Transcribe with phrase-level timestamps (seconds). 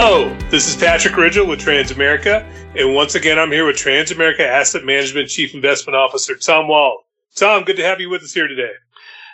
[0.00, 4.84] Hello, this is Patrick Ridgel with Transamerica, and once again, I'm here with Transamerica Asset
[4.84, 7.00] Management Chief Investment Officer Tom Wald.
[7.34, 8.70] Tom, good to have you with us here today.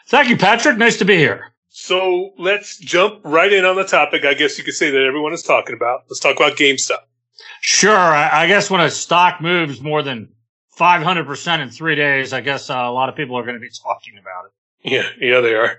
[0.06, 0.78] Thank you, Patrick.
[0.78, 1.52] Nice to be here.
[1.68, 4.24] So let's jump right in on the topic.
[4.24, 6.04] I guess you could say that everyone is talking about.
[6.08, 7.00] Let's talk about GameStop.
[7.60, 7.94] Sure.
[7.94, 10.30] I guess when a stock moves more than
[10.78, 13.70] 500% in three days, I guess uh, a lot of people are going to be
[13.82, 14.90] talking about it.
[14.90, 15.78] Yeah, yeah, they are.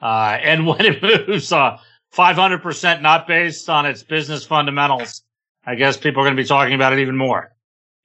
[0.00, 1.78] Uh, and when it moves uh,
[2.16, 5.22] 500% not based on its business fundamentals,
[5.64, 7.52] I guess people are going to be talking about it even more.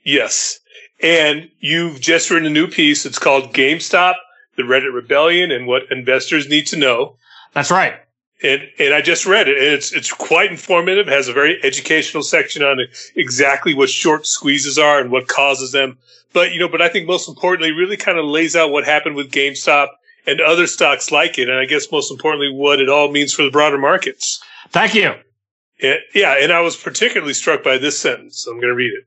[0.04, 0.60] Yes.
[1.02, 3.06] And you've just written a new piece.
[3.06, 4.16] It's called GameStop,
[4.56, 7.18] the Reddit Rebellion, and what investors need to know.
[7.54, 7.96] That's right.
[8.44, 11.08] And, and I just read it, and it's it's quite informative.
[11.08, 12.80] It has a very educational section on
[13.16, 15.98] exactly what short squeezes are and what causes them.
[16.34, 19.16] But you know, but I think most importantly, really kind of lays out what happened
[19.16, 19.88] with GameStop
[20.28, 23.44] and other stocks like it, and I guess most importantly, what it all means for
[23.44, 24.44] the broader markets.
[24.70, 25.16] Thank you.
[26.14, 28.40] Yeah, and I was particularly struck by this sentence.
[28.40, 29.06] So I'm going to read it.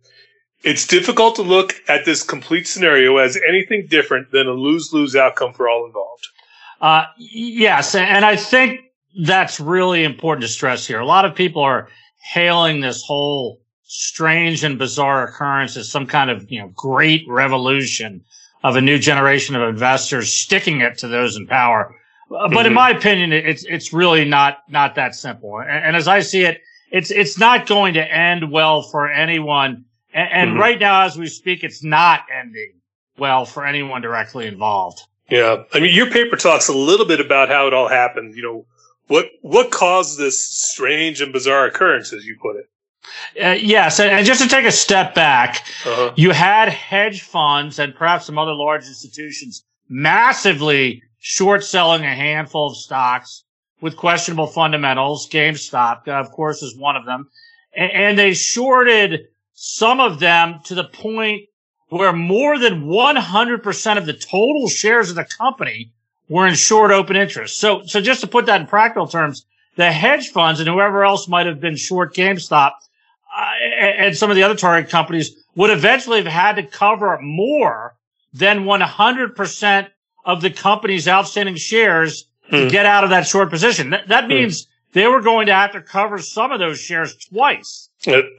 [0.63, 5.17] It's difficult to look at this complete scenario as anything different than a lose lose
[5.17, 6.27] outcome for all involved.
[6.81, 8.81] Uh, yes, and I think
[9.25, 11.01] that's really important to stress here.
[11.01, 11.89] A lot of people are
[12.23, 18.25] hailing this whole strange and bizarre occurrence as some kind of, you know, great revolution
[18.63, 21.95] of a new generation of investors sticking it to those in power.
[22.29, 22.67] But mm-hmm.
[22.67, 25.61] in my opinion, it's, it's really not, not that simple.
[25.61, 26.61] And, and, as I see it,
[26.93, 29.85] it's, it's not going to end well for anyone.
[30.15, 30.61] And, and mm-hmm.
[30.61, 32.75] right now, as we speak, it's not ending
[33.19, 35.01] well for anyone directly involved.
[35.29, 35.65] Yeah.
[35.73, 38.35] I mean, your paper talks a little bit about how it all happened.
[38.37, 38.67] You know,
[39.09, 42.67] what, what caused this strange and bizarre occurrence, as you put it?
[43.43, 46.13] Uh, yes, and just to take a step back, uh-huh.
[46.17, 52.69] you had hedge funds and perhaps some other large institutions massively short selling a handful
[52.69, 53.45] of stocks
[53.81, 55.29] with questionable fundamentals.
[55.29, 57.29] GameStop, uh, of course, is one of them.
[57.75, 61.49] And, and they shorted some of them to the point
[61.89, 65.93] where more than 100% of the total shares of the company
[66.29, 67.59] were in short open interest.
[67.59, 69.45] So, so just to put that in practical terms,
[69.77, 72.73] the hedge funds and whoever else might have been short GameStop
[73.81, 77.97] and some of the other target companies would eventually have had to cover more
[78.33, 79.89] than 100%
[80.25, 82.57] of the company's outstanding shares hmm.
[82.57, 83.91] to get out of that short position.
[83.91, 84.31] That, that hmm.
[84.31, 87.89] means they were going to have to cover some of those shares twice.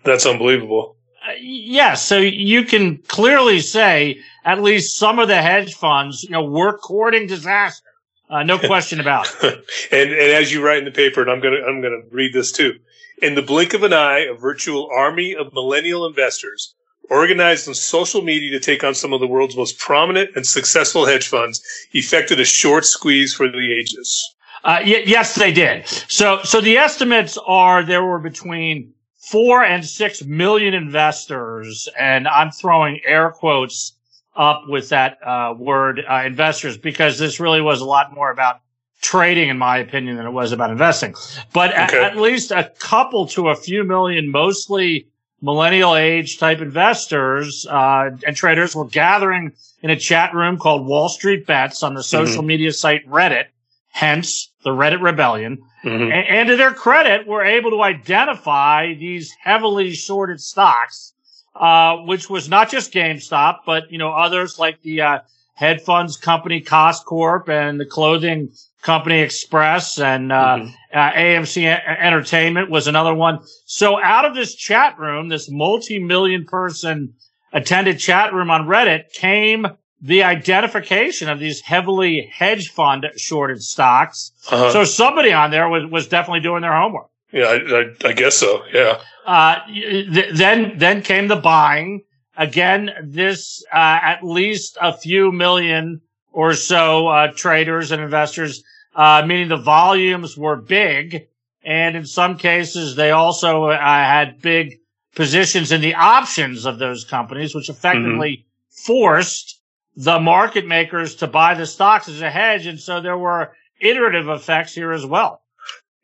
[0.04, 0.96] That's unbelievable.
[1.28, 2.04] Uh, yes.
[2.04, 6.78] So you can clearly say at least some of the hedge funds, you know, were
[6.78, 7.88] courting disaster.
[8.30, 9.66] Uh, no question about it.
[9.92, 12.16] and, and as you write in the paper, and I'm going to, I'm going to
[12.16, 12.80] read this too.
[13.22, 16.74] In the blink of an eye, a virtual army of millennial investors
[17.12, 21.06] organized on social media to take on some of the world's most prominent and successful
[21.06, 21.62] hedge funds
[21.94, 24.34] effected a short squeeze for the ages.
[24.64, 25.88] Uh, y- yes, they did.
[25.88, 32.50] So, so the estimates are there were between four and six million investors, and I'm
[32.50, 33.94] throwing air quotes
[34.36, 38.62] up with that uh, word uh, investors because this really was a lot more about
[39.02, 41.16] trading, in my opinion, than it was about investing.
[41.54, 41.82] But okay.
[41.82, 45.08] at, at, least a couple to a few million, mostly
[45.42, 49.52] millennial age type investors uh, and traders were gathering
[49.82, 52.48] in a chat room called Wall Street Bets on the social mm-hmm.
[52.48, 53.46] media site Reddit,
[53.90, 55.64] hence the Reddit Rebellion.
[55.84, 56.04] Mm-hmm.
[56.04, 61.14] And, and to their credit, were able to identify these heavily shorted stocks,
[61.56, 65.20] uh, which was not just GameStop, but you know others like the uh,
[65.62, 68.50] head funds company Koss Corp and the clothing
[68.82, 70.98] company Express and uh, mm-hmm.
[70.98, 71.64] uh, AMC
[72.00, 73.40] Entertainment was another one.
[73.66, 77.14] So out of this chat room, this multi-million person
[77.54, 79.68] attended chat room on Reddit came
[80.02, 84.32] the identification of these heavily hedge fund shorted stocks.
[84.50, 84.72] Uh-huh.
[84.72, 87.08] So somebody on there was, was definitely doing their homework.
[87.32, 88.64] Yeah, I, I, I guess so.
[88.74, 89.00] Yeah.
[89.28, 92.02] Uh, th- then, then came the buying.
[92.38, 96.02] Again, this, uh, at least a few million
[96.32, 98.64] or so, uh, traders and investors
[98.96, 101.28] uh, meaning the volumes were big.
[101.64, 104.80] And in some cases, they also uh, had big
[105.16, 108.92] positions in the options of those companies, which effectively mm-hmm.
[108.94, 109.60] forced
[109.96, 112.66] the market makers to buy the stocks as a hedge.
[112.66, 115.42] And so there were iterative effects here as well.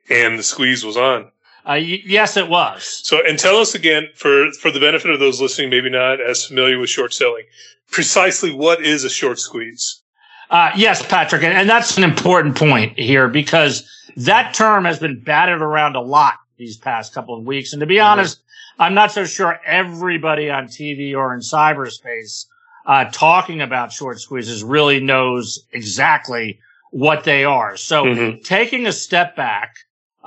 [0.09, 1.31] And the squeeze was on.
[1.67, 3.01] Uh, y- yes, it was.
[3.03, 6.45] So, and tell us again, for for the benefit of those listening, maybe not as
[6.45, 7.43] familiar with short selling,
[7.91, 10.01] precisely what is a short squeeze?
[10.49, 15.19] Uh, yes, Patrick, and, and that's an important point here because that term has been
[15.19, 17.73] batted around a lot these past couple of weeks.
[17.73, 18.05] And to be mm-hmm.
[18.05, 18.39] honest,
[18.79, 22.45] I'm not so sure everybody on TV or in cyberspace
[22.85, 26.59] uh, talking about short squeezes really knows exactly
[26.91, 27.75] what they are.
[27.75, 28.41] So mm-hmm.
[28.43, 29.75] taking a step back,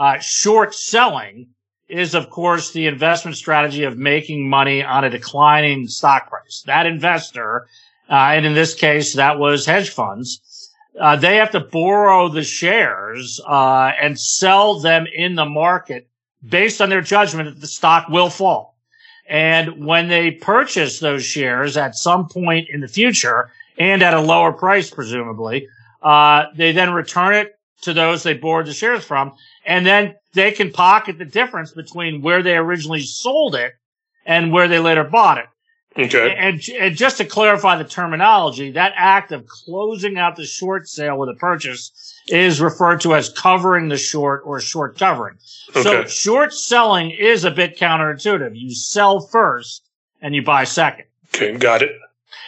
[0.01, 1.47] uh, short selling
[1.87, 6.65] is, of course, the investment strategy of making money on a declining stock price.
[6.67, 7.67] That investor,
[8.09, 10.73] uh, and in this case, that was hedge funds.
[10.99, 16.09] Uh, they have to borrow the shares uh, and sell them in the market
[16.49, 18.79] based on their judgment that the stock will fall.
[19.29, 24.21] And when they purchase those shares at some point in the future and at a
[24.21, 25.69] lower price, presumably,
[26.03, 29.33] uh, they then return it to those they borrowed the shares from,
[29.71, 33.75] and then they can pocket the difference between where they originally sold it
[34.27, 35.47] and where they later bought it.
[35.97, 36.35] Okay.
[36.37, 41.19] And, and just to clarify the terminology, that act of closing out the short sale
[41.19, 41.93] with a purchase
[42.27, 45.37] is referred to as covering the short or short covering.
[45.71, 45.83] Okay.
[45.83, 48.59] So short selling is a bit counterintuitive.
[48.59, 49.85] You sell first
[50.21, 51.05] and you buy second.
[51.33, 51.57] Okay.
[51.57, 51.93] Got it.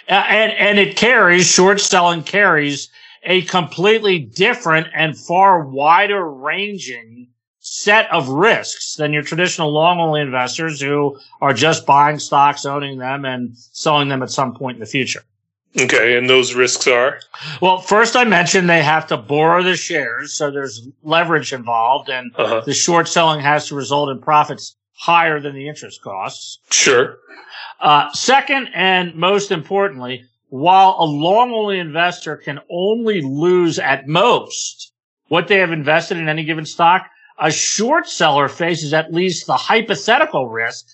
[0.09, 2.89] Uh, and and it carries short selling carries
[3.25, 7.29] a completely different and far wider ranging
[7.61, 12.99] set of risks than your traditional long only investors who are just buying stocks, owning
[12.99, 15.23] them, and selling them at some point in the future.
[15.79, 16.19] Okay.
[16.19, 17.21] And those risks are?
[17.61, 22.33] Well, first I mentioned they have to borrow the shares, so there's leverage involved, and
[22.37, 22.63] Uh-huh.
[22.67, 26.59] the short selling has to result in profits higher than the interest costs.
[26.71, 27.17] Sure.
[27.81, 34.93] Uh, second, and most importantly, while a long only investor can only lose at most
[35.29, 37.09] what they have invested in any given stock,
[37.39, 40.85] a short seller faces at least the hypothetical risk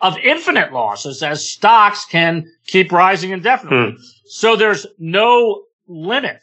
[0.00, 3.96] of infinite losses as stocks can keep rising indefinitely.
[4.26, 6.42] So there's no limit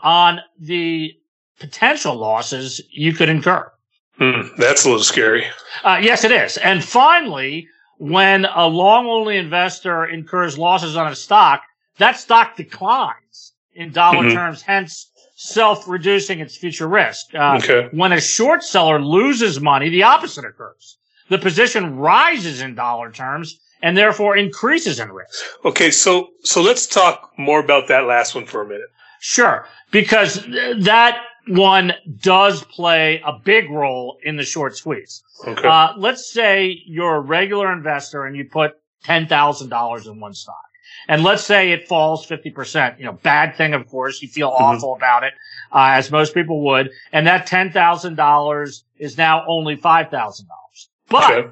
[0.00, 1.12] on the
[1.58, 3.68] potential losses you could incur.
[4.16, 4.42] Hmm.
[4.58, 5.44] That's a little scary.
[5.82, 6.56] Uh, yes, it is.
[6.58, 7.66] And finally,
[7.98, 11.62] when a long only investor incurs losses on a stock,
[11.98, 14.32] that stock declines in dollar Mhm.
[14.32, 17.34] terms, hence self reducing its future risk.
[17.34, 17.88] Uh, Okay.
[17.92, 20.96] When a short seller loses money, the opposite occurs.
[21.28, 25.44] The position rises in dollar terms and therefore increases in risk.
[25.64, 25.90] Okay.
[25.90, 28.88] So, so let's talk more about that last one for a minute.
[29.20, 31.18] Sure, because th- that
[31.48, 31.92] one
[32.22, 35.22] does play a big role in the short squeeze.
[35.46, 35.66] Okay.
[35.68, 38.72] Uh, let's say you're a regular investor and you put
[39.04, 40.56] $10,000 in one stock.
[41.08, 42.98] And let's say it falls 50%.
[42.98, 44.22] You know, bad thing, of course.
[44.22, 45.34] You feel awful about it,
[45.72, 46.90] uh, as most people would.
[47.12, 50.44] And that $10,000 is now only $5,000.
[51.08, 51.48] But okay.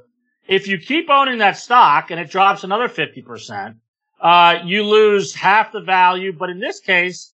[0.49, 3.77] if you keep owning that stock and it drops another 50%,
[4.21, 6.33] uh, you lose half the value.
[6.33, 7.33] But in this case,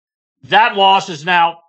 [0.44, 1.60] that loss is now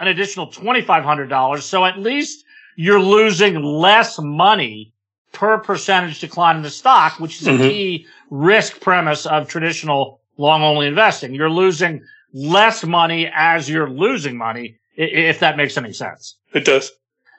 [0.00, 1.62] an additional $2,500.
[1.62, 2.44] So at least
[2.76, 4.93] you're losing less money
[5.34, 7.68] per percentage decline in the stock, which is a Mhm.
[7.68, 11.34] key risk premise of traditional long only investing.
[11.34, 12.02] You're losing
[12.32, 16.36] less money as you're losing money, if that makes any sense.
[16.52, 16.90] It does.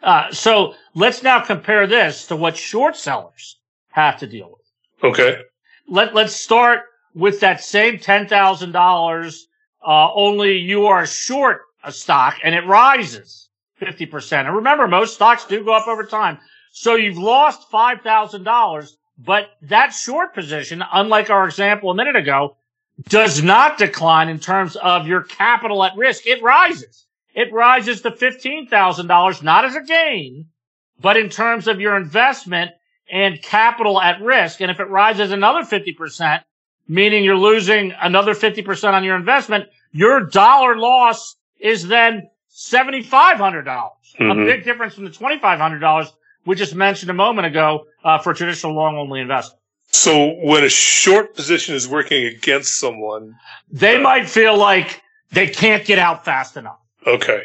[0.04, 3.58] Uh, so let's now compare this to what short sellers
[3.92, 5.12] have to deal with.
[5.12, 5.42] Okay.
[5.88, 6.84] Let, let's start
[7.14, 9.48] with that same $10,000,
[9.86, 13.50] uh, only you are short a stock and it rises
[13.82, 14.48] 50%.
[14.48, 16.40] And remember, most stocks do go up over time.
[16.78, 22.58] So you've lost $5,000, but that short position, unlike our example a minute ago,
[23.08, 26.28] does not decline in terms of your capital at risk.
[26.28, 27.06] It rises.
[27.34, 30.48] It rises to $15,000, not as a gain,
[31.00, 32.72] but in terms of your investment
[33.10, 34.60] and capital at risk.
[34.60, 36.44] And if it rises another 50%,
[36.90, 43.94] meaning you're losing another 50% on your investment, your dollar loss is then $7,500.
[44.20, 44.46] A Mhm.
[44.46, 46.12] big difference from the $2,500
[46.46, 49.60] we just mentioned a moment ago uh, for traditional long only investment.
[49.88, 53.34] So when a short position is working against someone,
[53.72, 56.80] They might feel like they can't get out fast enough.
[57.08, 57.44] okay.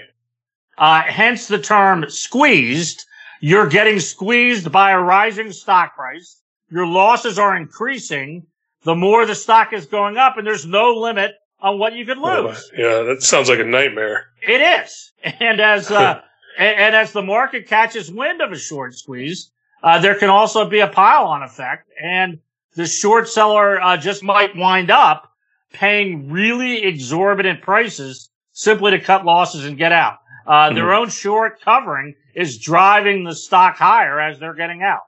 [0.78, 3.04] Uh, hence the term squeezed.
[3.40, 6.40] You're getting squeezed by a rising stock price.
[6.70, 8.46] Your losses are increasing.
[8.84, 12.16] The more the stock is going up and there's no limit on what you could
[12.18, 12.70] lose.
[12.76, 14.26] Yeah, that sounds like a nightmare.
[14.42, 15.12] It is.
[15.22, 16.22] And as, uh,
[16.58, 19.50] and, and as the market catches wind of a short squeeze,
[19.82, 22.38] uh, there can also be a pile on effect and
[22.74, 25.32] the short seller, uh, just might wind up
[25.72, 30.18] paying really exorbitant prices simply to cut losses and get out.
[30.46, 35.02] Uh, their own short covering is driving the stock higher as they're getting out.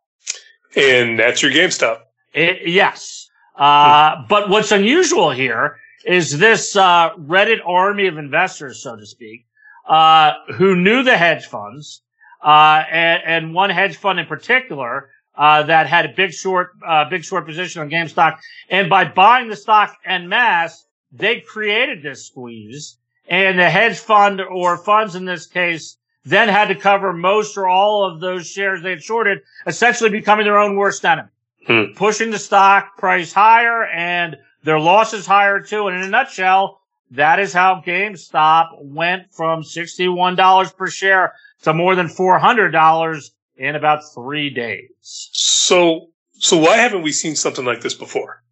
[0.77, 2.01] And that's your GameStop.
[2.33, 3.29] It, yes.
[3.57, 9.47] Uh, but what's unusual here is this, uh, Reddit army of investors, so to speak,
[9.89, 12.03] uh, who knew the hedge funds,
[12.45, 17.09] uh, and, and one hedge fund in particular, uh, that had a big short, uh,
[17.09, 18.39] big short position on GameStop.
[18.69, 22.99] And by buying the stock en masse, they created this squeeze
[23.29, 27.67] and the hedge fund or funds in this case, then had to cover most or
[27.67, 31.29] all of those shares they had shorted, essentially becoming their own worst enemy,
[31.67, 31.85] hmm.
[31.97, 35.89] pushing the stock price higher and their losses higher too.
[35.89, 36.81] And in a nutshell,
[37.12, 44.00] that is how GameStop went from $61 per share to more than $400 in about
[44.14, 44.88] three days.
[45.00, 48.42] So, so why haven't we seen something like this before?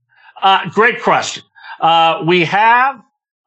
[0.43, 1.43] Uh, great question.
[1.81, 3.01] Uh, we have,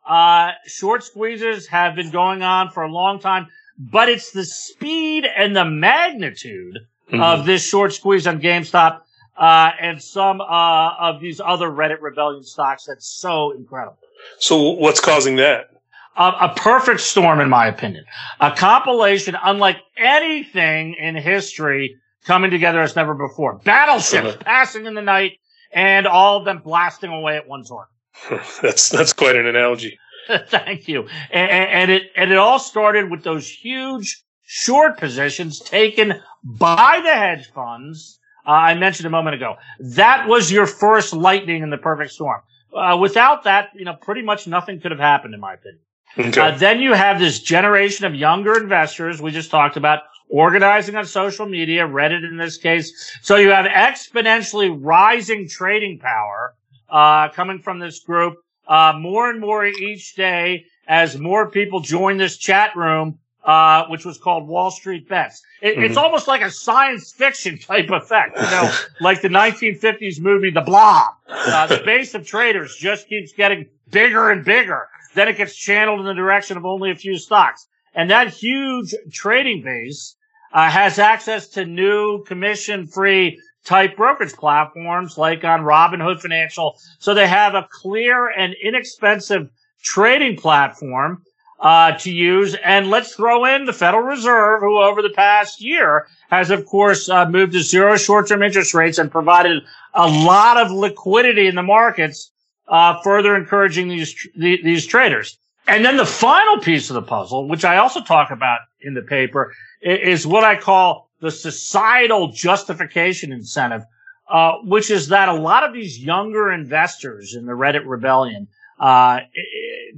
[0.08, 5.26] uh, short squeezes have been going on for a long time, but it's the speed
[5.26, 6.80] and the magnitude
[7.12, 7.22] mm-hmm.
[7.22, 9.02] of this short squeeze on GameStop,
[9.38, 13.98] uh, and some, uh, of these other Reddit rebellion stocks that's so incredible.
[14.40, 15.70] So what's causing that?
[16.16, 18.06] a perfect storm, in my opinion.
[18.40, 23.60] A compilation unlike anything in history coming together as never before.
[23.64, 24.38] Battleships uh-huh.
[24.44, 25.34] passing in the night
[25.72, 28.40] and all of them blasting away at one time.
[28.62, 29.98] that's, that's quite an analogy.
[30.48, 31.08] Thank you.
[31.32, 37.14] And, and, it, and it all started with those huge short positions taken by the
[37.14, 38.20] hedge funds.
[38.46, 39.56] Uh, I mentioned a moment ago.
[39.80, 42.42] That was your first lightning in the perfect storm.
[42.76, 45.80] Uh, without that, you know, pretty much nothing could have happened, in my opinion.
[46.18, 46.42] Okay.
[46.42, 51.06] Uh, then you have this generation of younger investors we just talked about organizing on
[51.06, 53.18] social media, Reddit in this case.
[53.22, 56.56] So you have exponentially rising trading power
[56.90, 58.36] uh, coming from this group,
[58.68, 63.20] uh, more and more each day as more people join this chat room.
[63.46, 65.42] Uh, which was called Wall Street Bets.
[65.62, 65.84] It, mm-hmm.
[65.84, 70.62] It's almost like a science fiction type effect, you know, like the 1950s movie The
[70.62, 71.12] Blob.
[71.28, 76.00] Uh, the base of traders just keeps getting bigger and bigger then it gets channeled
[76.00, 77.68] in the direction of only a few stocks.
[77.94, 80.16] And that huge trading base
[80.52, 86.76] uh, has access to new commission free type brokerage platforms like on Robinhood Financial.
[87.00, 89.50] So they have a clear and inexpensive
[89.84, 91.24] trading platform
[91.60, 92.56] uh, to use.
[92.64, 97.10] And let's throw in the Federal Reserve, who over the past year has, of course,
[97.10, 101.64] uh, moved to zero short-term interest rates and provided a lot of liquidity in the
[101.64, 102.32] markets
[102.68, 105.38] uh, further encouraging these these traders.
[105.68, 109.02] And then the final piece of the puzzle, which I also talk about in the
[109.02, 113.84] paper, is what I call the societal justification incentive,
[114.30, 118.48] uh, which is that a lot of these younger investors in the Reddit rebellion,
[118.80, 119.20] uh,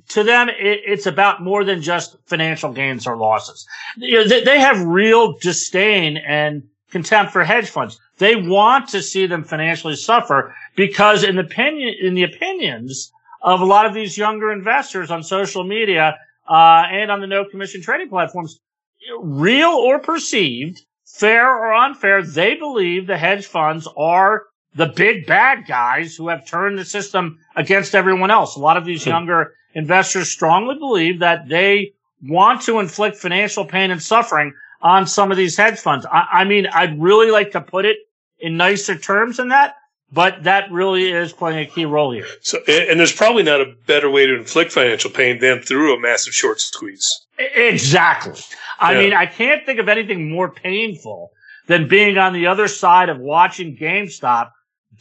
[0.09, 3.67] to them, it's about more than just financial gains or losses.
[3.97, 7.99] they have real disdain and contempt for hedge funds.
[8.17, 13.11] They want to see them financially suffer because in the opinion, in the opinions
[13.41, 17.45] of a lot of these younger investors on social media, uh, and on the no
[17.45, 18.59] commission trading platforms,
[19.19, 24.43] real or perceived, fair or unfair, they believe the hedge funds are
[24.75, 28.55] the big bad guys who have turned the system against everyone else.
[28.55, 29.11] A lot of these hmm.
[29.11, 35.31] younger investors strongly believe that they want to inflict financial pain and suffering on some
[35.31, 36.05] of these hedge funds.
[36.11, 37.97] I, I mean, I'd really like to put it
[38.39, 39.75] in nicer terms than that,
[40.11, 42.27] but that really is playing a key role here.
[42.41, 45.99] So, and there's probably not a better way to inflict financial pain than through a
[45.99, 47.25] massive short squeeze.
[47.37, 48.39] Exactly.
[48.79, 48.99] I yeah.
[48.99, 51.31] mean, I can't think of anything more painful
[51.67, 54.51] than being on the other side of watching GameStop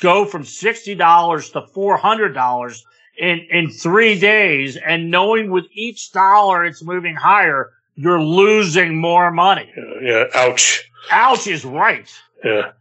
[0.00, 2.82] go from $60 to $400
[3.18, 9.30] in, in three days and knowing with each dollar it's moving higher, you're losing more
[9.30, 9.72] money.
[9.76, 9.84] Yeah.
[10.02, 10.90] yeah ouch.
[11.10, 12.10] Ouch is right.
[12.44, 12.72] Yeah.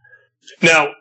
[0.62, 0.92] Now,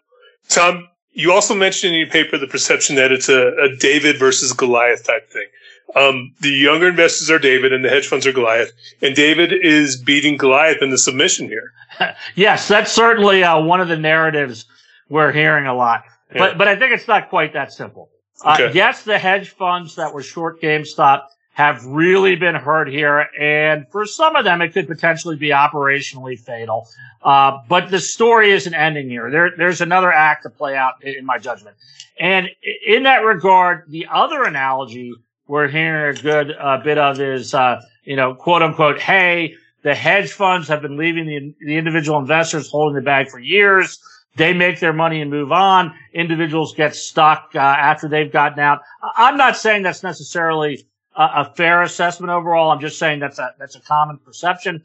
[0.50, 4.54] Tom, you also mentioned in your paper the perception that it's a, a David versus
[4.54, 5.48] Goliath type thing.
[5.96, 8.72] Um, the younger investors are David and the hedge funds are Goliath.
[9.02, 11.72] And David is beating Goliath in the submission here.
[12.36, 14.66] yes, that's certainly uh, one of the narratives
[15.10, 16.04] we're hearing a lot.
[16.34, 16.40] Yeah.
[16.40, 18.10] But, but I think it's not quite that simple.
[18.44, 18.72] Uh.
[18.74, 23.28] Yes, the hedge funds that were short GameStop have really been hurt here.
[23.40, 26.88] And for some of them, it could potentially be operationally fatal.
[27.22, 29.30] Uh, but the story isn't ending here.
[29.30, 31.78] There, there's another act to play out in my judgment.
[32.20, 32.48] And
[32.88, 35.14] in that regard, the other analogy
[35.48, 39.94] we're hearing a good uh, bit of is, uh, you know, quote unquote, hey, the
[39.94, 44.00] hedge funds have been leaving the, the individual investors holding the bag for years.
[44.36, 45.94] They make their money and move on.
[46.14, 48.82] Individuals get stuck uh, after they've gotten out.
[49.16, 50.86] I'm not saying that's necessarily
[51.16, 52.72] a, a, fair assessment overall.
[52.72, 54.84] I'm just saying that's a that's a common perception.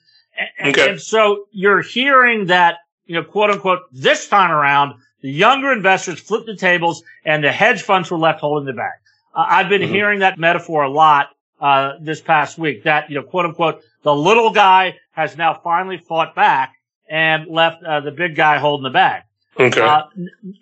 [0.58, 0.90] And, okay.
[0.90, 2.78] and so you're hearing that
[3.08, 7.50] you know, quote unquote, this time around, the younger investors flipped the tables and the
[7.50, 8.92] hedge funds were left holding the bag.
[9.34, 9.92] Uh, I've been mm-hmm.
[9.92, 12.84] hearing that metaphor a lot uh, this past week.
[12.84, 16.74] That you know, quote unquote, the little guy has now finally fought back
[17.08, 19.22] and left uh, the big guy holding the bag.
[19.58, 19.80] Okay.
[19.80, 20.02] Uh,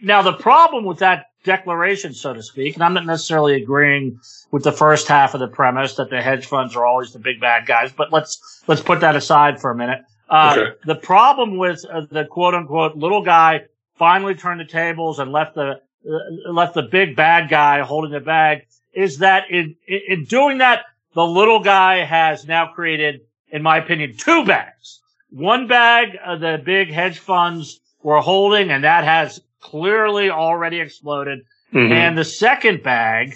[0.02, 2.74] now the problem with that declaration, so to speak.
[2.74, 6.46] And I'm not necessarily agreeing with the first half of the premise that the hedge
[6.46, 9.74] funds are always the big bad guys, but let's, let's put that aside for a
[9.74, 10.00] minute.
[10.28, 10.76] Uh, okay.
[10.84, 13.62] the problem with uh, the quote unquote little guy
[13.94, 18.20] finally turned the tables and left the, uh, left the big bad guy holding the
[18.20, 20.84] bag is that in, in doing that,
[21.14, 25.00] the little guy has now created, in my opinion, two bags.
[25.30, 31.40] One bag, uh, the big hedge funds were holding, and that has clearly already exploded.
[31.75, 31.92] Mm-hmm.
[31.92, 33.34] And the second bag,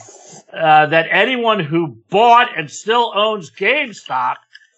[0.53, 4.37] uh, that anyone who bought and still owns GameStop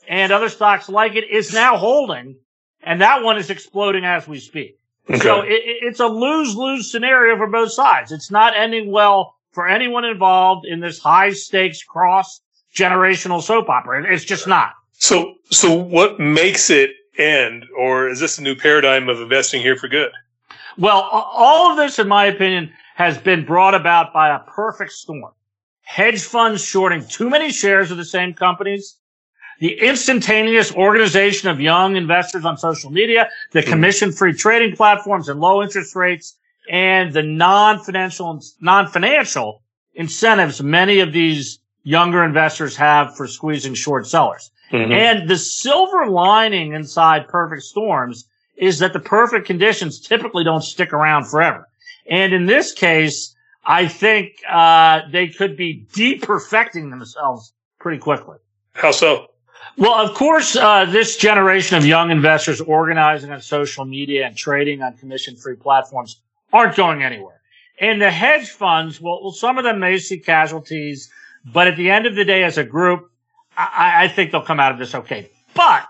[0.08, 2.36] and other stocks like it is now holding,
[2.82, 4.78] and that one is exploding as we speak.
[5.10, 5.18] Okay.
[5.18, 8.12] So it, it's a lose-lose scenario for both sides.
[8.12, 12.40] It's not ending well for anyone involved in this high stakes cross
[12.74, 14.10] generational soap opera.
[14.10, 14.72] It's just not.
[14.94, 19.76] So, so what makes it end, or is this a new paradigm of investing here
[19.76, 20.12] for good?
[20.78, 25.32] Well, all of this, in my opinion, has been brought about by a perfect storm.
[25.82, 28.96] Hedge funds shorting too many shares of the same companies,
[29.60, 33.70] the instantaneous organization of young investors on social media, the hmm.
[33.70, 36.36] commission free trading platforms and low interest rates,
[36.70, 39.62] and the non-financial, non-financial
[39.94, 44.51] incentives many of these younger investors have for squeezing short sellers.
[44.72, 44.92] Mm-hmm.
[44.92, 48.26] And the silver lining inside perfect storms
[48.56, 51.68] is that the perfect conditions typically don't stick around forever.
[52.08, 58.38] And in this case, I think uh, they could be de-perfecting themselves pretty quickly.
[58.72, 59.28] How so?
[59.76, 64.82] Well, of course, uh, this generation of young investors organizing on social media and trading
[64.82, 66.20] on commission-free platforms
[66.52, 67.40] aren't going anywhere.
[67.80, 71.10] And the hedge funds, well, well, some of them may see casualties,
[71.44, 73.10] but at the end of the day, as a group,
[73.56, 75.30] I, I think they'll come out of this okay.
[75.54, 75.84] But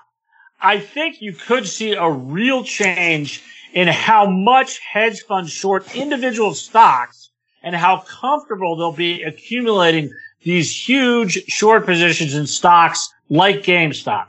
[0.60, 3.42] I think you could see a real change
[3.72, 7.30] in how much hedge funds short individual stocks
[7.62, 10.10] and how comfortable they'll be accumulating
[10.42, 14.26] these huge short positions in stocks like GameStop.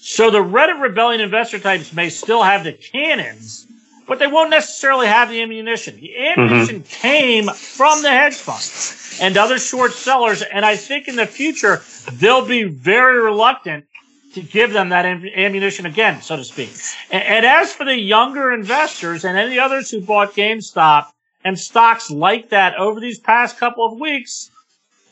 [0.00, 3.66] So the Reddit rebellion investor types may still have the cannons,
[4.06, 5.96] but they won't necessarily have the ammunition.
[5.96, 7.00] The ammunition mm-hmm.
[7.00, 10.42] came from the hedge funds and other short sellers.
[10.42, 11.82] And I think in the future,
[12.12, 13.86] they'll be very reluctant
[14.34, 16.70] to give them that ammunition again, so to speak.
[17.10, 21.06] And, and as for the younger investors and any others who bought GameStop
[21.44, 24.50] and stocks like that over these past couple of weeks,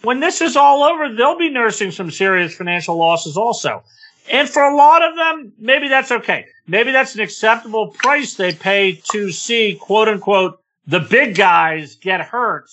[0.03, 3.83] when this is all over, they'll be nursing some serious financial losses also.
[4.31, 6.47] And for a lot of them, maybe that's okay.
[6.67, 12.21] Maybe that's an acceptable price they pay to see, quote unquote, the big guys get
[12.21, 12.69] hurt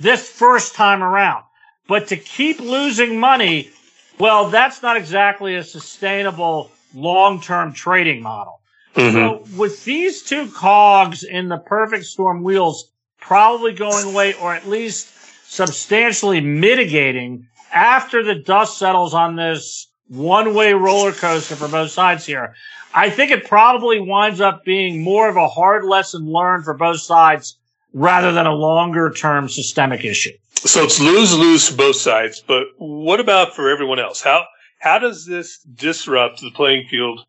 [0.00, 1.44] this first time around.
[1.88, 3.70] But to keep losing money,
[4.18, 8.60] well, that's not exactly a sustainable long-term trading model.
[8.94, 9.14] Mm-hmm.
[9.14, 14.66] So with these two cogs in the perfect storm wheels probably going away or at
[14.66, 15.12] least
[15.46, 22.24] substantially mitigating after the dust settles on this one way roller coaster for both sides
[22.26, 22.54] here.
[22.94, 27.00] I think it probably winds up being more of a hard lesson learned for both
[27.00, 27.58] sides
[27.92, 30.32] rather than a longer term systemic issue.
[30.64, 34.22] So it's lose lose for both sides, but what about for everyone else?
[34.22, 34.44] How
[34.78, 37.20] how does this disrupt the playing field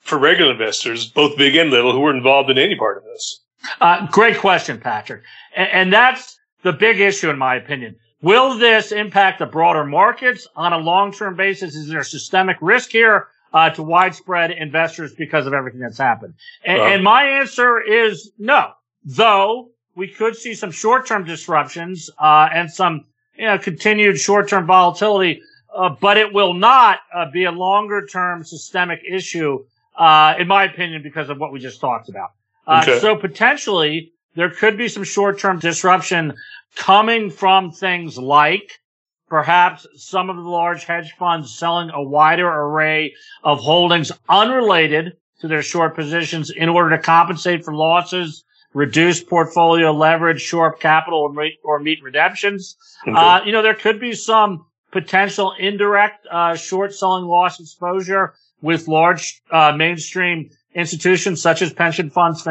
[0.00, 3.40] for regular investors, both big and little, who are involved in any part of this?
[3.80, 5.22] Uh, great question, Patrick.
[5.56, 7.96] And, and that's the big issue, in my opinion.
[8.24, 11.74] Will this impact the broader markets on a long-term basis?
[11.74, 16.32] Is there systemic risk here uh, to widespread investors because of everything that's happened?
[16.64, 18.72] And, uh, and my answer is no.
[19.04, 23.04] Though we could see some short-term disruptions uh, and some
[23.36, 25.42] you know, continued short-term volatility,
[25.76, 29.62] uh, but it will not uh, be a longer-term systemic issue,
[29.98, 32.30] uh, in my opinion, because of what we just talked about.
[32.66, 32.98] Okay.
[33.00, 36.34] So potentially there could be some short-term disruption
[36.76, 38.80] coming from things like
[39.28, 45.48] perhaps some of the large hedge funds selling a wider array of holdings unrelated to
[45.48, 51.34] their short positions in order to compensate for losses, reduce portfolio leverage, shore up capital,
[51.62, 52.76] or meet redemptions.
[53.06, 53.16] Okay.
[53.16, 58.88] Uh, you know, there could be some potential indirect uh, short selling loss exposure with
[58.88, 62.42] large uh, mainstream institutions such as pension funds,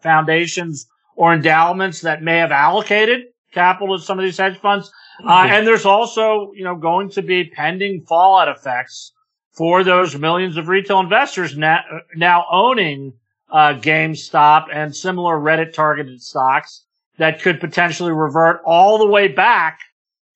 [0.00, 0.86] foundations,
[1.16, 3.22] or endowments that may have allocated
[3.52, 4.90] capital to some of these hedge funds.
[5.20, 5.52] Uh, mm-hmm.
[5.52, 9.12] and there's also, you know, going to be pending fallout effects
[9.52, 11.80] for those millions of retail investors now,
[12.16, 13.12] now owning
[13.50, 16.84] uh, GameStop and similar Reddit targeted stocks
[17.18, 19.78] that could potentially revert all the way back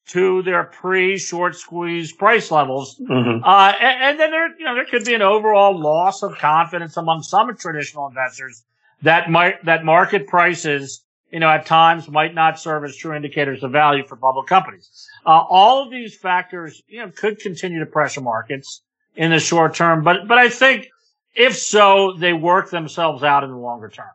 [0.09, 2.97] to their pre-short squeeze price levels.
[3.01, 3.43] Mm-hmm.
[3.43, 6.97] Uh, and, and, then there, you know, there could be an overall loss of confidence
[6.97, 8.63] among some traditional investors
[9.07, 13.63] that might, that market prices you know, at times might not serve as true indicators
[13.63, 15.09] of value for public companies.
[15.25, 18.83] Uh, all of these factors, you know, could continue to pressure markets
[19.17, 20.89] in the short term, but, but I think
[21.35, 24.11] if so, they work themselves out in the longer term.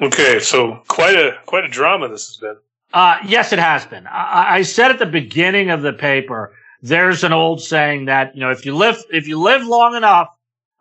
[0.00, 0.40] Okay.
[0.40, 2.56] So quite a, quite a drama this has been.
[2.92, 4.06] Uh, yes, it has been.
[4.06, 8.40] I, I said at the beginning of the paper, there's an old saying that, you
[8.40, 10.35] know, if you live, if you live long enough,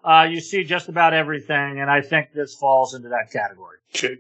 [0.05, 1.79] uh, you see just about everything.
[1.79, 3.77] And I think this falls into that category.
[3.95, 4.17] Okay.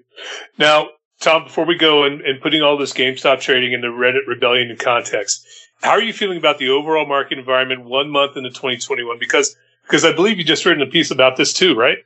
[0.57, 0.89] Now,
[1.21, 4.69] Tom, before we go and, and putting all this GameStop trading and the Reddit rebellion
[4.69, 5.45] in context,
[5.81, 9.19] how are you feeling about the overall market environment one month into 2021?
[9.19, 11.99] Because, because I believe you just written a piece about this too, right?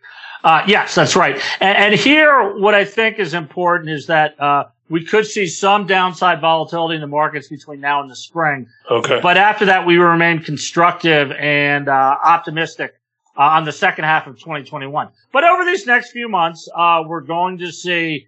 [0.43, 1.35] Uh, yes, that's right.
[1.59, 5.85] And, and, here, what I think is important is that, uh, we could see some
[5.85, 8.67] downside volatility in the markets between now and the spring.
[8.89, 9.19] Okay.
[9.21, 12.98] But after that, we remain constructive and uh, optimistic
[13.39, 15.09] uh, on the second half of 2021.
[15.31, 18.27] But over these next few months, uh, we're going to see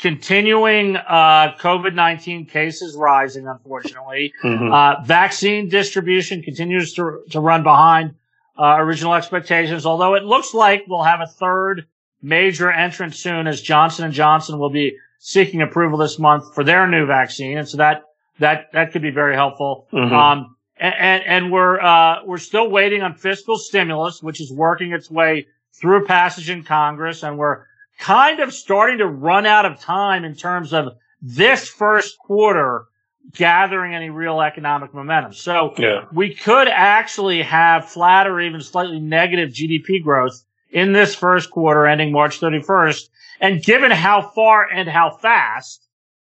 [0.00, 4.32] continuing uh, COVID-19 cases rising, unfortunately.
[4.44, 4.72] Mm-hmm.
[4.72, 8.14] Uh, vaccine distribution continues to, to run behind
[8.58, 11.86] uh, original expectations, although it looks like we'll have a third
[12.20, 16.86] major entrant soon as Johnson & Johnson will be seeking approval this month for their
[16.86, 17.56] new vaccine.
[17.56, 18.02] And so that,
[18.38, 19.88] that, that could be very helpful.
[19.92, 20.14] Mm-hmm.
[20.14, 20.53] Um,
[20.92, 25.46] and, and, we're, uh, we're still waiting on fiscal stimulus, which is working its way
[25.72, 27.22] through passage in Congress.
[27.22, 27.64] And we're
[27.98, 32.86] kind of starting to run out of time in terms of this first quarter
[33.32, 35.32] gathering any real economic momentum.
[35.32, 36.04] So yeah.
[36.12, 41.86] we could actually have flat or even slightly negative GDP growth in this first quarter
[41.86, 43.08] ending March 31st.
[43.40, 45.88] And given how far and how fast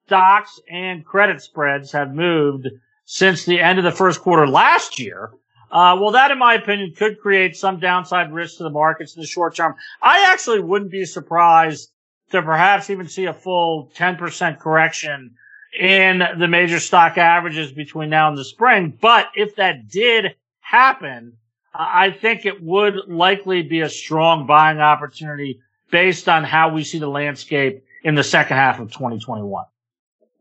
[0.08, 2.68] stocks and credit spreads have moved
[3.12, 5.32] since the end of the first quarter last year,
[5.72, 9.22] uh, well, that, in my opinion, could create some downside risk to the markets in
[9.22, 9.74] the short term.
[10.00, 11.89] I actually wouldn't be surprised
[12.30, 15.34] to perhaps even see a full 10% correction
[15.80, 18.95] in the major stock averages between now and the spring.
[19.02, 21.34] But if that did happen,
[21.74, 27.00] I think it would likely be a strong buying opportunity based on how we see
[27.00, 29.65] the landscape in the second half of 2021.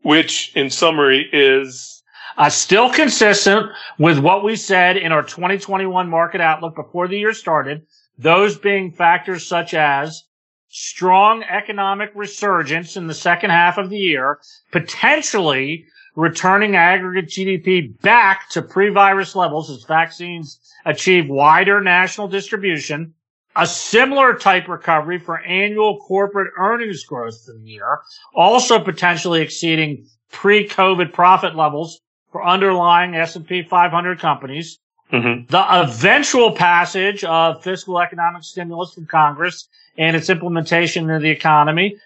[0.03, 1.98] Which, in summary, is
[2.39, 7.33] uh, still consistent with what we said in our 2021 market outlook before the year
[7.33, 7.85] started.
[8.17, 10.23] Those being factors such as
[10.69, 14.39] strong economic resurgence in the second half of the year,
[14.71, 23.13] potentially returning aggregate GDP back to pre-virus levels as vaccines achieve wider national distribution,
[23.57, 27.99] a similar type recovery for annual corporate earnings growth for the year,
[28.33, 31.99] also potentially exceeding pre-COVID profit levels
[32.31, 34.79] for underlying S&P 500 companies.
[35.11, 35.45] Mm-hmm.
[35.49, 41.97] The eventual passage of fiscal economic stimulus from Congress and its implementation in the economy,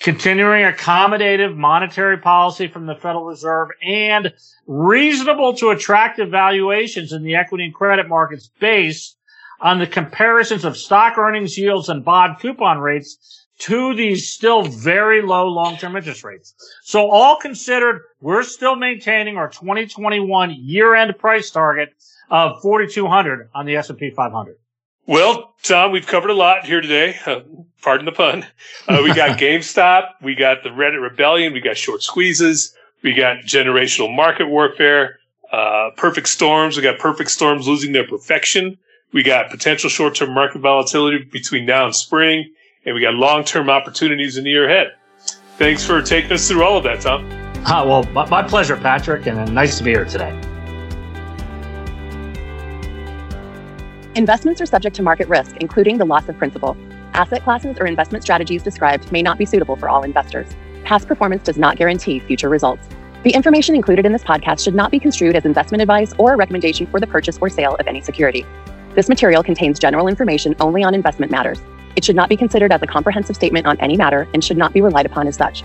[0.00, 4.32] continuing accommodative monetary policy from the Federal Reserve and
[4.66, 9.16] reasonable to attractive valuations in the equity and credit markets based
[9.60, 15.22] on the comparisons of stock earnings yields and bond coupon rates to these still very
[15.22, 16.54] low long-term interest rates.
[16.82, 21.94] So all considered, we're still maintaining our 2021 year-end price target
[22.30, 24.56] of 4,200 on the S&P 500.
[25.06, 27.16] Well, Tom, we've covered a lot here today.
[27.26, 27.40] Uh,
[27.82, 28.46] pardon the pun.
[28.88, 33.38] Uh, we got GameStop, we got the Reddit rebellion, we got short squeezes, we got
[33.38, 35.18] generational market warfare,
[35.52, 36.76] uh, perfect storms.
[36.76, 38.78] We got perfect storms losing their perfection.
[39.12, 42.52] We got potential short-term market volatility between now and spring
[42.84, 44.94] and we got long term opportunities in the year ahead.
[45.58, 47.28] Thanks for taking us through all of that, Tom.
[47.66, 50.30] Ah, well, my pleasure, Patrick, and nice to be here today.
[54.14, 56.76] Investments are subject to market risk, including the loss of principal.
[57.12, 60.48] Asset classes or investment strategies described may not be suitable for all investors.
[60.84, 62.88] Past performance does not guarantee future results.
[63.22, 66.36] The information included in this podcast should not be construed as investment advice or a
[66.36, 68.46] recommendation for the purchase or sale of any security.
[68.94, 71.60] This material contains general information only on investment matters.
[72.00, 74.72] It should not be considered as a comprehensive statement on any matter and should not
[74.72, 75.62] be relied upon as such.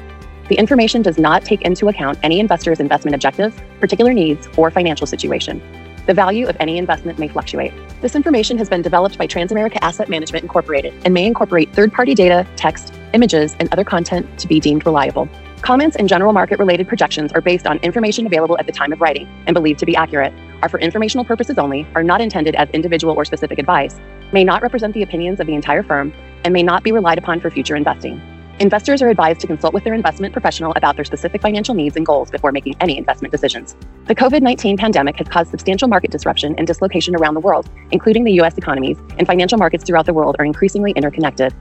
[0.50, 5.08] The information does not take into account any investor's investment objectives, particular needs, or financial
[5.08, 5.62] situation.
[6.08, 7.71] The value of any investment may fluctuate.
[8.02, 12.13] This information has been developed by Transamerica Asset Management Incorporated and may incorporate third party
[12.13, 15.30] data, text, images, and other content to be deemed reliable.
[15.62, 19.00] Comments and general market related projections are based on information available at the time of
[19.00, 22.69] writing and believed to be accurate, are for informational purposes only, are not intended as
[22.71, 24.00] individual or specific advice,
[24.36, 26.12] may not represent the opinions of the entire firm,
[26.43, 28.21] and may not be relied upon for future investing.
[28.60, 32.06] Investors are advised to consult with their investment professional about their specific financial needs and
[32.06, 33.78] goals before making any investment decisions.
[34.08, 38.26] The COVID 19 pandemic has caused substantial market disruption and dislocation around the world, including
[38.26, 38.58] the U.S.
[38.58, 41.54] economies, and financial markets throughout the world are increasingly interconnected.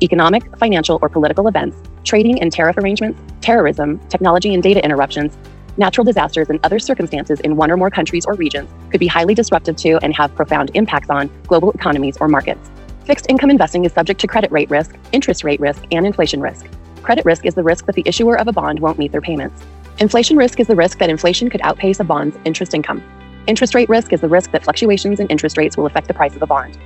[0.00, 5.36] economic, financial, or political events, trading and tariff arrangements, terrorism, technology and data interruptions,
[5.76, 9.34] natural disasters, and other circumstances in one or more countries or regions could be highly
[9.34, 12.70] disruptive to and have profound impacts on global economies or markets.
[13.04, 16.66] Fixed income investing is subject to credit rate risk, interest rate risk, and inflation risk.
[17.02, 19.62] Credit risk is the risk that the issuer of a bond won't meet their payments.
[19.98, 23.02] Inflation risk is the risk that inflation could outpace a bond's interest income.
[23.46, 26.36] Interest rate risk is the risk that fluctuations in interest rates will affect the price
[26.36, 26.78] of a bond.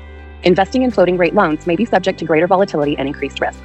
[0.44, 3.60] Investing in floating rate loans may be subject to greater volatility and increased risks.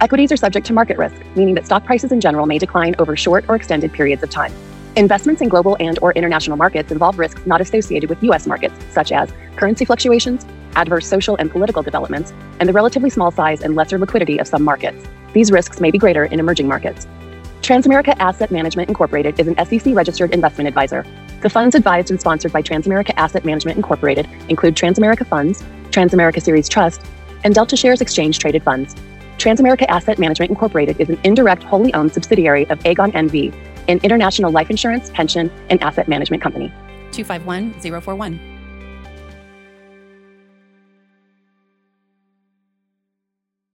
[0.00, 3.16] Equities are subject to market risk, meaning that stock prices in general may decline over
[3.16, 4.52] short or extended periods of time.
[4.96, 9.12] Investments in global and or international markets involve risks not associated with US markets, such
[9.12, 10.44] as currency fluctuations,
[10.76, 14.62] adverse social and political developments, and the relatively small size and lesser liquidity of some
[14.62, 15.06] markets.
[15.32, 17.06] These risks may be greater in emerging markets.
[17.62, 21.04] Transamerica Asset Management Incorporated is an SEC registered investment advisor.
[21.40, 26.68] The funds advised and sponsored by Transamerica Asset Management Incorporated include Transamerica Funds, Transamerica Series
[26.68, 27.00] Trust,
[27.42, 28.94] and DeltaShares Exchange Traded Funds.
[29.38, 33.52] Transamerica Asset Management Incorporated is an indirect wholly owned subsidiary of Aegon NV,
[33.88, 36.68] an international life insurance, pension, and asset management company.
[37.12, 38.53] 251 041.